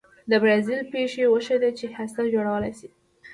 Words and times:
د 0.29 0.31
برازیل 0.43 0.81
پېښې 0.93 1.23
وښوده 1.27 1.69
چې 1.79 1.85
هسته 1.97 2.21
جوړولای 2.33 2.73
شي. 2.79 2.89